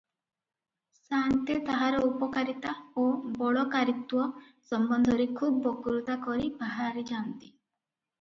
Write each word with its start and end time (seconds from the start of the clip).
ସାଆନ୍ତେ 0.99 1.57
ତାହାର 1.65 1.99
ଉପକାରିତା 2.07 2.71
ଓ 3.01 3.03
ବଳକାରିତ୍ୱ 3.41 4.47
ସମ୍ବନ୍ଧରେ 4.71 5.29
ଖୁବ୍ 5.43 5.61
ବକୃତା 5.67 6.17
କରି 6.25 6.49
ବାହାରିଯାନ୍ତି 6.63 7.53